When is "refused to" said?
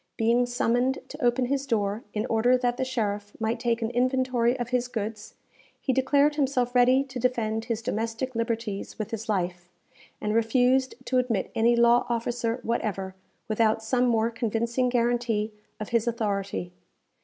10.33-11.19